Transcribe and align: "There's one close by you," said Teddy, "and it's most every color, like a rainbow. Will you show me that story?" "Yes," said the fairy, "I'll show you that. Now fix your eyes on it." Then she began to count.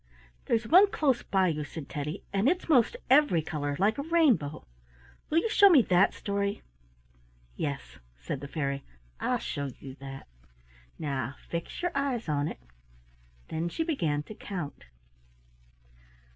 "There's 0.45 0.67
one 0.67 0.89
close 0.89 1.21
by 1.21 1.49
you," 1.49 1.63
said 1.63 1.87
Teddy, 1.87 2.23
"and 2.33 2.49
it's 2.49 2.67
most 2.67 2.97
every 3.07 3.43
color, 3.43 3.75
like 3.77 3.99
a 3.99 4.09
rainbow. 4.09 4.65
Will 5.29 5.37
you 5.37 5.47
show 5.49 5.69
me 5.69 5.83
that 5.83 6.15
story?" 6.15 6.63
"Yes," 7.55 7.99
said 8.17 8.39
the 8.41 8.47
fairy, 8.47 8.83
"I'll 9.19 9.37
show 9.37 9.69
you 9.77 9.93
that. 9.99 10.27
Now 10.97 11.35
fix 11.49 11.83
your 11.83 11.91
eyes 11.93 12.27
on 12.27 12.47
it." 12.47 12.59
Then 13.49 13.69
she 13.69 13.83
began 13.83 14.23
to 14.23 14.33
count. 14.33 14.85